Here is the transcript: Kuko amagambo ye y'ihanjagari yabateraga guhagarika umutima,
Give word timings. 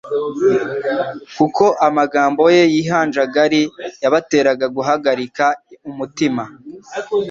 Kuko 1.37 1.65
amagambo 1.87 2.43
ye 2.55 2.63
y'ihanjagari 2.73 3.61
yabateraga 4.03 4.65
guhagarika 4.75 5.45
umutima, 5.89 6.43